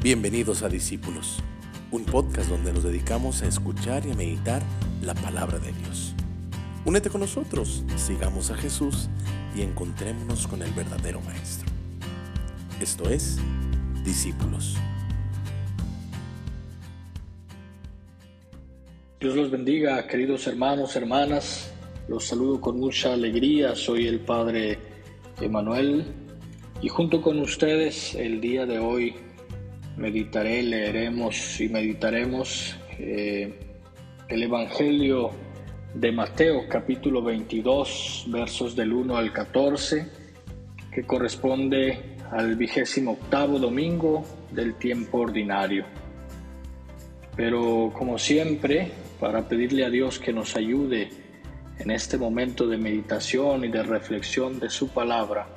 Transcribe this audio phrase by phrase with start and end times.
[0.00, 1.40] Bienvenidos a Discípulos,
[1.90, 4.62] un podcast donde nos dedicamos a escuchar y a meditar
[5.02, 6.14] la palabra de Dios.
[6.84, 9.08] Únete con nosotros, sigamos a Jesús
[9.56, 11.68] y encontrémonos con el verdadero Maestro.
[12.80, 13.38] Esto es
[14.04, 14.76] Discípulos.
[19.18, 21.72] Dios los bendiga, queridos hermanos, hermanas.
[22.06, 23.74] Los saludo con mucha alegría.
[23.74, 24.78] Soy el Padre
[25.40, 26.04] Emanuel
[26.80, 29.27] y junto con ustedes el día de hoy
[29.98, 33.52] meditaré, leeremos y meditaremos eh,
[34.28, 35.30] el Evangelio
[35.92, 40.08] de Mateo capítulo 22 versos del 1 al 14
[40.92, 45.84] que corresponde al vigésimo octavo domingo del tiempo ordinario.
[47.34, 51.08] Pero como siempre, para pedirle a Dios que nos ayude
[51.78, 55.48] en este momento de meditación y de reflexión de su palabra,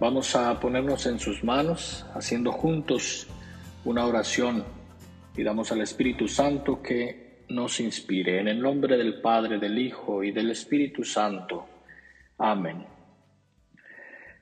[0.00, 3.26] vamos a ponernos en sus manos haciendo juntos
[3.84, 4.64] una oración.
[5.34, 8.40] Pidamos al Espíritu Santo que nos inspire.
[8.40, 11.66] En el nombre del Padre, del Hijo y del Espíritu Santo.
[12.38, 12.86] Amén.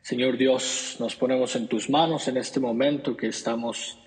[0.00, 3.98] Señor Dios, nos ponemos en tus manos en este momento que estamos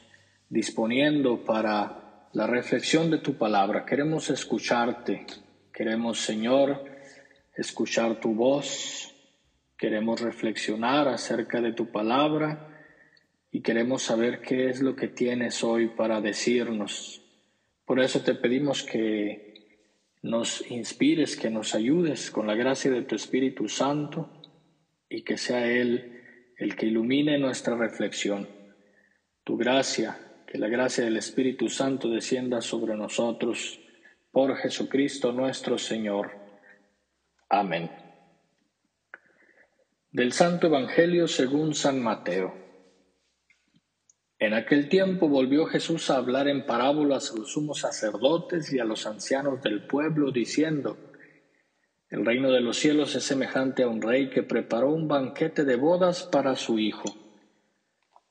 [0.50, 3.86] disponiendo para la reflexión de tu palabra.
[3.86, 5.25] Queremos escucharte.
[5.73, 6.86] Queremos, Señor,
[7.56, 9.14] escuchar tu voz.
[9.78, 12.66] Queremos reflexionar acerca de tu palabra
[13.58, 17.23] y queremos saber qué es lo que tienes hoy para decirnos.
[17.86, 19.81] Por eso te pedimos que
[20.22, 24.30] nos inspires, que nos ayudes con la gracia de tu Espíritu Santo
[25.09, 26.22] y que sea Él
[26.55, 28.47] el que ilumine nuestra reflexión.
[29.44, 33.80] Tu gracia, que la gracia del Espíritu Santo descienda sobre nosotros
[34.31, 36.30] por Jesucristo nuestro Señor.
[37.50, 37.89] Amén.
[40.11, 42.66] Del Santo Evangelio según San Mateo.
[44.39, 48.85] En aquel tiempo volvió Jesús a hablar en parábolas a los sumos sacerdotes y a
[48.85, 50.97] los ancianos del pueblo, diciendo,
[52.09, 55.75] El reino de los cielos es semejante a un rey que preparó un banquete de
[55.75, 57.16] bodas para su hijo.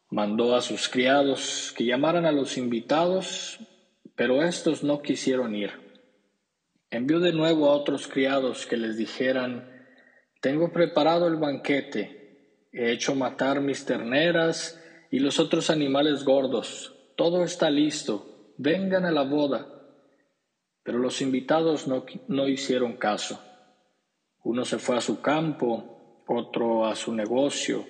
[0.08, 3.58] Mandó a sus criados que llamaran a los invitados,
[4.14, 5.72] pero éstos no quisieron ir.
[6.91, 9.69] Envió de nuevo a otros criados que les dijeran,
[10.41, 14.81] Tengo preparado el banquete, he hecho matar mis terneras,
[15.16, 16.93] y los otros animales gordos.
[17.16, 18.53] Todo está listo.
[18.59, 19.66] Vengan a la boda.
[20.82, 23.43] Pero los invitados no, no hicieron caso.
[24.44, 27.87] Uno se fue a su campo, otro a su negocio,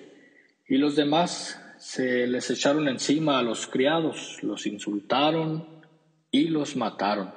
[0.69, 5.83] y los demás se les echaron encima a los criados, los insultaron
[6.31, 7.33] y los mataron.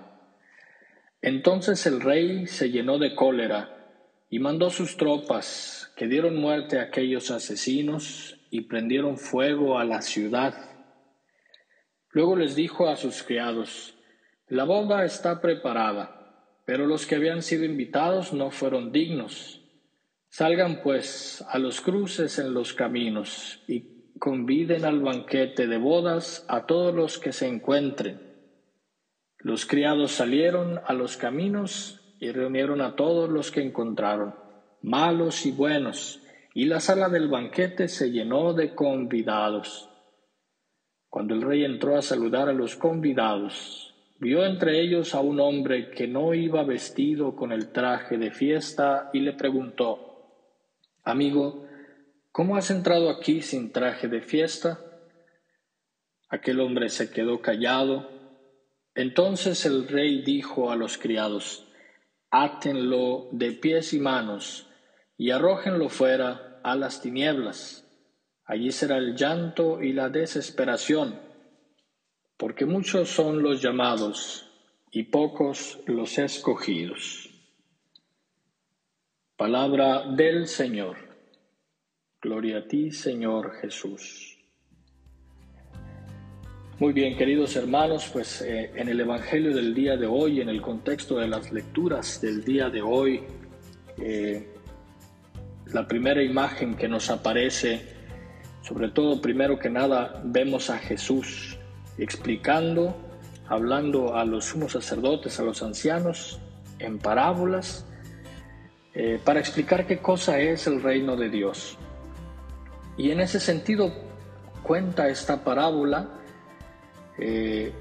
[1.21, 3.89] Entonces el rey se llenó de cólera
[4.31, 10.03] y mandó sus tropas, que dieron muerte a aquellos asesinos y prendieron fuego a la
[10.03, 10.55] ciudad.
[12.11, 13.95] Luego les dijo a sus criados,
[14.49, 19.63] La boda está preparada, pero los que habían sido invitados no fueron dignos.
[20.29, 26.67] Salgan pues a los cruces en los caminos y conviden al banquete de bodas a
[26.67, 28.21] todos los que se encuentren.
[29.39, 34.35] Los criados salieron a los caminos y reunieron a todos los que encontraron,
[34.83, 36.21] malos y buenos,
[36.55, 39.89] y la sala del banquete se llenó de convidados.
[41.09, 45.91] Cuando el rey entró a saludar a los convidados, vio entre ellos a un hombre
[45.91, 50.07] que no iba vestido con el traje de fiesta y le preguntó,
[51.05, 51.67] Amigo,
[52.33, 54.81] ¿cómo has entrado aquí sin traje de fiesta?
[56.29, 58.09] Aquel hombre se quedó callado.
[58.95, 61.67] Entonces el rey dijo a los criados,
[62.31, 64.70] Átenlo de pies y manos
[65.21, 67.87] y arrójenlo fuera a las tinieblas.
[68.47, 71.21] Allí será el llanto y la desesperación,
[72.39, 74.51] porque muchos son los llamados
[74.91, 77.29] y pocos los escogidos.
[79.37, 80.97] Palabra del Señor.
[82.23, 84.39] Gloria a ti, Señor Jesús.
[86.79, 90.63] Muy bien, queridos hermanos, pues eh, en el Evangelio del día de hoy, en el
[90.63, 93.21] contexto de las lecturas del día de hoy,
[93.99, 94.55] eh,
[95.73, 97.83] la primera imagen que nos aparece,
[98.63, 101.59] sobre todo primero que nada, vemos a Jesús
[101.99, 102.97] explicando,
[103.49, 106.41] hablando a los sumos sacerdotes, a los ancianos,
[106.79, 107.87] en parábolas,
[108.95, 111.79] eh, para explicar qué cosa es el reino de Dios.
[112.97, 113.93] Y en ese sentido
[114.63, 116.09] cuenta esta parábola
[117.19, 117.73] eh,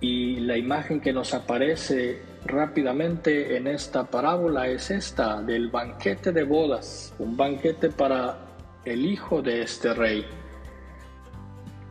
[0.00, 6.44] y la imagen que nos aparece rápidamente en esta parábola es esta del banquete de
[6.44, 8.38] bodas, un banquete para
[8.84, 10.24] el hijo de este rey.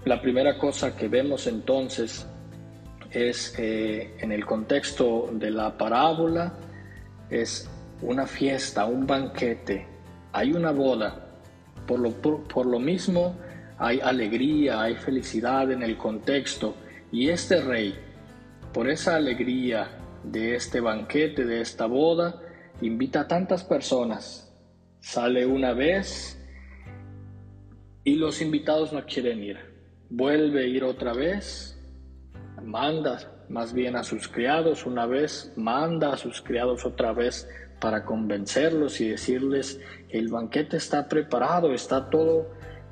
[0.06, 2.26] La primera cosa que vemos entonces
[3.12, 6.54] es eh, en el contexto de la parábola,
[7.30, 7.70] es
[8.02, 9.86] una fiesta, un banquete,
[10.32, 11.26] hay una boda.
[11.86, 13.36] Por lo, por lo mismo
[13.78, 16.76] hay alegría, hay felicidad en el contexto.
[17.12, 17.96] Y este rey,
[18.72, 22.42] por esa alegría de este banquete, de esta boda,
[22.82, 24.54] invita a tantas personas.
[25.00, 26.40] Sale una vez
[28.04, 29.58] y los invitados no quieren ir.
[30.10, 31.80] Vuelve a ir otra vez,
[32.64, 33.20] manda
[33.50, 37.48] más bien a sus criados una vez, manda a sus criados otra vez
[37.80, 39.80] para convencerlos y decirles
[40.10, 42.48] el banquete está preparado, está todo,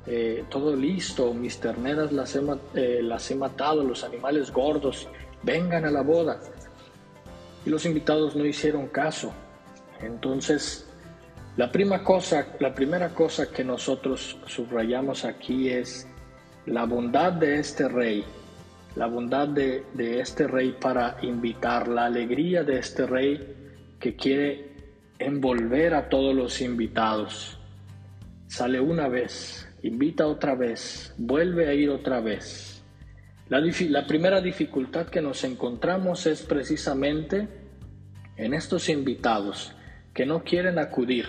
[0.06, 2.40] eh, todo listo, mis terneras las he,
[2.74, 5.08] eh, las he matado, los animales gordos,
[5.42, 6.40] vengan a la boda.
[7.66, 9.32] Y los invitados no hicieron caso.
[10.00, 10.88] Entonces,
[11.56, 16.06] la, prima cosa, la primera cosa que nosotros subrayamos aquí es
[16.66, 18.24] la bondad de este rey,
[18.94, 23.56] la bondad de, de este rey para invitar, la alegría de este rey
[23.98, 24.68] que quiere
[25.18, 27.58] envolver a todos los invitados.
[28.46, 32.77] Sale una vez, invita otra vez, vuelve a ir otra vez.
[33.48, 37.48] La, primera dificultad que nos encontramos es precisamente
[38.36, 39.72] en estos invitados
[40.12, 41.24] que no quieren acudir,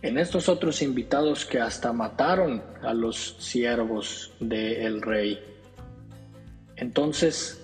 [0.00, 5.38] en estos otros invitados que hasta mataron a los siervos del rey.
[6.76, 7.62] Entonces,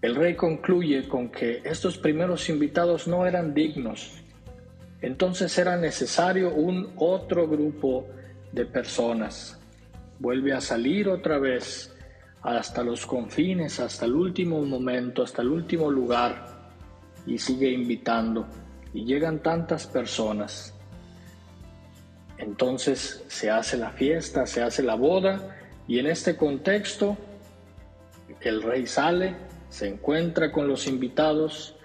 [0.00, 4.12] el rey concluye con que estos primeros invitados no eran dignos.
[5.02, 8.06] Entonces era necesario un otro grupo
[8.52, 9.58] de personas.
[10.20, 11.96] Vuelve a salir otra vez
[12.42, 16.70] hasta los confines, hasta el último momento, hasta el último lugar
[17.26, 18.46] y sigue invitando.
[18.92, 20.74] Y llegan tantas personas.
[22.38, 25.56] Entonces se hace la fiesta, se hace la boda
[25.86, 27.16] y en este contexto
[28.40, 29.34] el rey sale
[29.68, 31.76] se encuentra con los invitados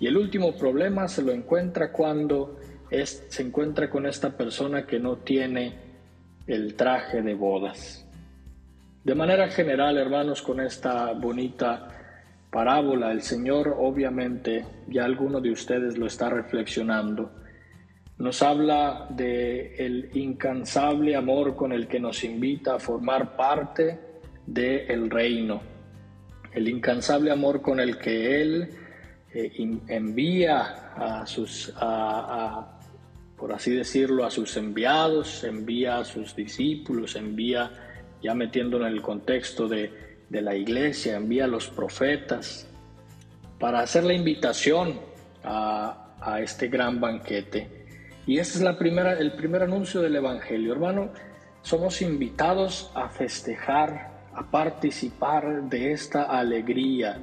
[0.00, 2.58] y el último problema se lo encuentra cuando
[2.90, 5.74] se encuentra con esta persona que no tiene
[6.46, 8.05] el traje de bodas.
[9.06, 11.86] De manera general, hermanos, con esta bonita
[12.50, 17.30] parábola, el Señor obviamente, ya alguno de ustedes lo está reflexionando,
[18.18, 23.96] nos habla de el incansable amor con el que nos invita a formar parte
[24.44, 25.62] del reino.
[26.52, 28.70] El incansable amor con el que Él
[29.32, 31.72] eh, envía a sus,
[33.36, 37.85] por así decirlo, a sus enviados, envía a sus discípulos, envía,
[38.22, 42.66] ya metiéndolo en el contexto de, la iglesia, envía a los profetas
[43.60, 44.98] para hacer la invitación
[45.44, 47.86] a, a este gran banquete.
[48.26, 50.72] Y este es la primera, el primer anuncio del Evangelio.
[50.72, 51.10] Hermano,
[51.62, 57.18] somos invitados a festejar a participar de esta alegría,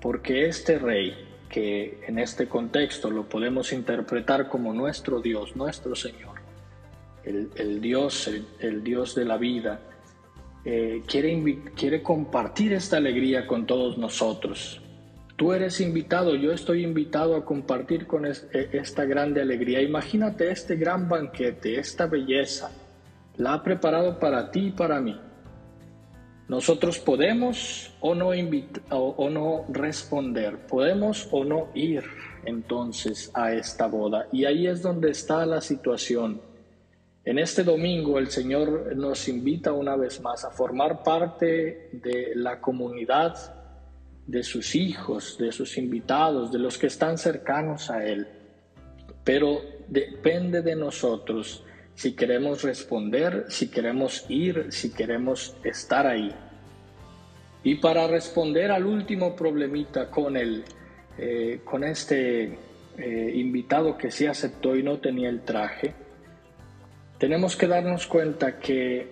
[0.00, 1.14] porque este rey,
[1.48, 6.38] que en este contexto lo podemos interpretar como nuestro Dios, nuestro Señor,
[7.24, 9.80] el, Dios, el, Dios de la vida,
[10.64, 14.80] eh, quiere, quiere compartir esta alegría con todos nosotros.
[15.36, 19.80] Tú eres invitado, yo estoy invitado a compartir con e, esta grande alegría.
[19.80, 22.70] Imagínate este gran banquete, esta belleza.
[23.38, 25.18] La ha preparado para ti y para mí.
[26.46, 28.32] Nosotros podemos o no,
[28.90, 32.04] o, no responder, podemos o no ir
[32.44, 34.26] entonces a esta boda.
[34.32, 36.49] Y ahí es donde está la situación.
[37.22, 42.60] En este domingo el Señor nos invita una vez más a formar parte de la
[42.60, 43.36] comunidad
[44.26, 48.26] de sus hijos, de sus invitados, de los que están cercanos a Él.
[49.22, 51.62] Pero depende de nosotros
[51.94, 56.34] si queremos responder, si queremos ir, si queremos estar ahí.
[57.62, 60.64] Y para responder al último problemita con, el,
[61.18, 62.56] eh, con este
[62.96, 65.92] eh, invitado que sí aceptó y no tenía el traje,
[67.20, 69.06] tenemos que darnos cuenta que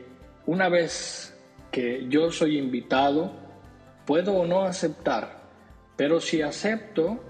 [0.46, 1.38] una vez
[1.70, 3.30] que yo soy invitado,
[4.06, 5.42] puedo o no aceptar,
[5.94, 7.20] pero si acepto,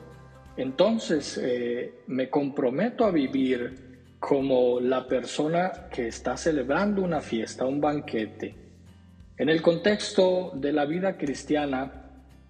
[0.57, 7.81] entonces eh, me comprometo a vivir como la persona que está celebrando una fiesta, un
[7.81, 8.55] banquete.
[9.37, 12.05] En el contexto de la vida cristiana,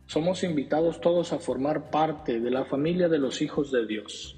[0.04, 4.37] somos invitados todos a formar parte de la familia de los hijos de Dios.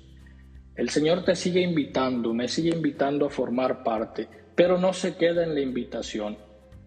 [0.80, 5.44] El Señor te sigue invitando, me sigue invitando a formar parte, pero no se queda
[5.44, 6.38] en la invitación.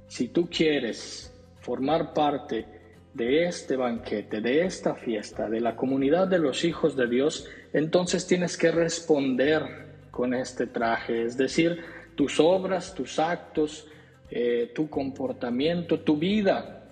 [0.08, 2.66] Si tú quieres formar parte
[3.14, 8.26] de este banquete, de esta fiesta, de la comunidad de los hijos de Dios, entonces
[8.26, 9.62] tienes que responder
[10.10, 11.84] con este traje, es decir,
[12.16, 13.88] tus obras, tus actos,
[14.32, 16.84] eh, tu comportamiento, tu vida.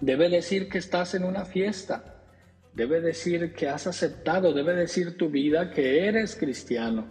[0.00, 2.15] Debe decir que estás en una fiesta.
[2.76, 7.06] Debe decir que has aceptado, debe decir tu vida que eres cristiano.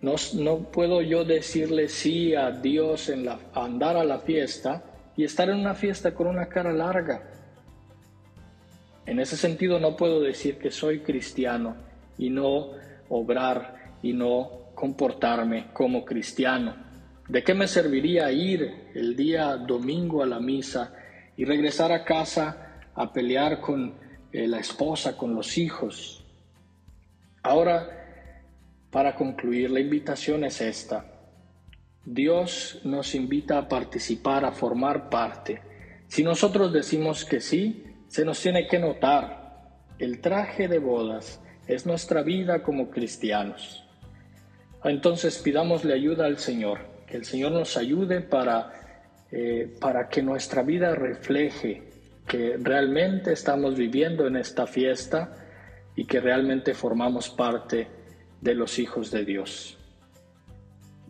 [0.00, 4.82] No, no puedo yo decirle sí a Dios en la, andar a la fiesta
[5.16, 7.22] y estar en una fiesta con una cara larga.
[9.06, 11.76] En ese sentido no puedo decir que soy cristiano
[12.18, 12.72] y no
[13.08, 16.74] obrar y no comportarme como cristiano.
[17.28, 20.92] ¿De qué me serviría ir el día domingo a la misa
[21.36, 24.05] y regresar a casa a pelear con
[24.36, 26.22] eh, la esposa, con los hijos?
[27.42, 27.88] Ahora,
[28.90, 31.06] para concluir, la invitación es esta.
[32.04, 35.62] Dios nos invita a participar, a formar parte.
[36.08, 41.86] Si nosotros decimos que sí, se nos tiene que notar, el traje de bodas es
[41.86, 43.88] nuestra vida como cristianos.
[44.84, 48.70] Entonces pidámosle ayuda al Señor, que el Señor nos ayude para,
[49.32, 51.95] eh, para que nuestra vida refleje
[52.26, 55.36] que realmente estamos viviendo en esta fiesta
[55.94, 57.88] y que realmente formamos parte
[58.40, 59.78] de los hijos de Dios.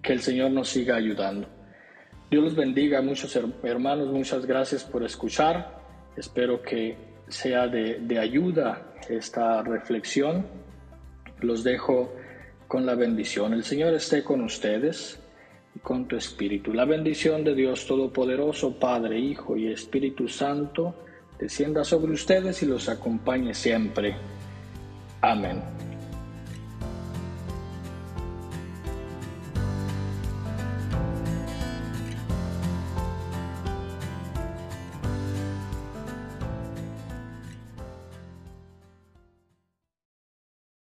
[0.02, 1.48] Que el Señor nos siga ayudando.
[2.30, 5.80] Dios los bendiga, muchos hermanos, muchas gracias por escuchar.
[6.16, 6.96] Espero que
[7.28, 10.46] sea de, ayuda esta reflexión.
[11.40, 12.14] Los dejo
[12.68, 13.52] con la bendición.
[13.52, 15.20] El Señor esté con ustedes
[15.82, 16.72] con tu espíritu.
[16.72, 20.94] La bendición de Dios Todopoderoso, Padre, Hijo y Espíritu Santo,
[21.38, 24.16] descienda sobre ustedes y los acompañe siempre.
[25.20, 25.62] Amén.